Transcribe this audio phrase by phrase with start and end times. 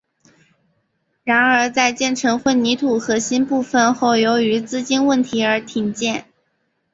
[1.23, 6.25] 然而在建成混凝土核心部分后由于资金问题而停建。